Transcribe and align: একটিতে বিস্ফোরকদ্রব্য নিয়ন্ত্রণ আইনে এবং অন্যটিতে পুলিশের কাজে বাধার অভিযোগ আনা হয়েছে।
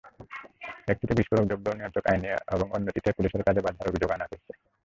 একটিতে 0.87 1.13
বিস্ফোরকদ্রব্য 1.17 1.67
নিয়ন্ত্রণ 1.71 2.05
আইনে 2.11 2.29
এবং 2.55 2.67
অন্যটিতে 2.71 3.09
পুলিশের 3.17 3.45
কাজে 3.47 3.61
বাধার 3.61 3.89
অভিযোগ 3.89 4.09
আনা 4.11 4.25
হয়েছে। 4.29 4.51